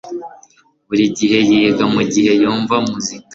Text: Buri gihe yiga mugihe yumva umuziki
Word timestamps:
Buri 0.87 1.05
gihe 1.17 1.37
yiga 1.49 1.85
mugihe 1.93 2.31
yumva 2.41 2.73
umuziki 2.83 3.27